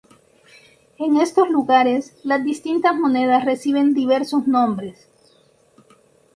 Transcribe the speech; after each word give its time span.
En 0.97 1.15
estos 1.17 1.47
lugares, 1.51 2.15
las 2.23 2.43
distintas 2.43 2.95
monedas 2.95 3.45
reciben 3.45 3.93
diversos 3.93 4.47
nombres. 4.47 5.07